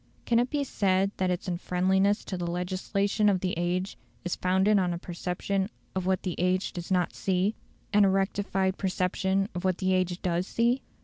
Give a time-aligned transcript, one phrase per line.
[0.25, 4.79] Can it be said that its unfriendliness to the legislation of the age is founded
[4.79, 7.53] on a perception of what the age does not see,
[7.93, 10.81] and a rectified perception of what the age does see?